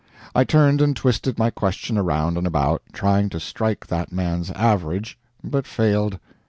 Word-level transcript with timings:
I 0.33 0.45
turned 0.45 0.81
and 0.81 0.95
twisted 0.95 1.37
my 1.37 1.51
question 1.51 1.95
around 1.95 2.35
and 2.35 2.47
about, 2.47 2.81
trying 2.91 3.29
to 3.29 3.39
strike 3.39 3.85
that 3.85 4.11
man's 4.11 4.49
average, 4.49 5.19
but 5.43 5.67
failed. 5.67 6.17